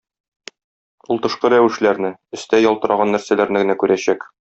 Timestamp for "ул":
1.15-1.21